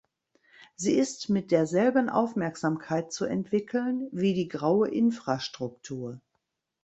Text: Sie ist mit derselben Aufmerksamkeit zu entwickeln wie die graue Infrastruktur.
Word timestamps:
Sie 0.75 0.93
ist 0.93 1.29
mit 1.29 1.51
derselben 1.51 2.09
Aufmerksamkeit 2.09 3.13
zu 3.13 3.25
entwickeln 3.25 4.09
wie 4.11 4.33
die 4.33 4.47
graue 4.47 4.87
Infrastruktur. 4.87 6.19